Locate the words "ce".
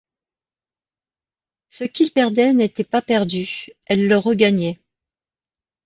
1.69-1.83